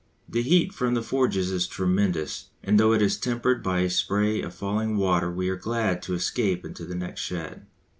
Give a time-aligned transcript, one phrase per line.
[0.27, 4.41] The heat from the forges is tremendous, and though it is tempered by a spray
[4.41, 7.67] of falling water we are glad to escape into the next shed.